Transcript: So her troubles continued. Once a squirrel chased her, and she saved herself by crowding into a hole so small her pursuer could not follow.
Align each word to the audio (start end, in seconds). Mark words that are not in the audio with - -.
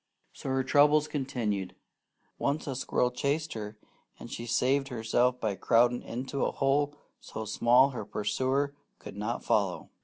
So 0.33 0.49
her 0.49 0.63
troubles 0.63 1.07
continued. 1.07 1.75
Once 2.39 2.65
a 2.65 2.75
squirrel 2.75 3.11
chased 3.11 3.53
her, 3.53 3.77
and 4.19 4.31
she 4.31 4.47
saved 4.47 4.87
herself 4.87 5.39
by 5.39 5.53
crowding 5.53 6.01
into 6.01 6.43
a 6.43 6.49
hole 6.51 6.95
so 7.19 7.45
small 7.45 7.91
her 7.91 8.03
pursuer 8.03 8.73
could 8.97 9.15
not 9.15 9.43
follow. 9.43 9.89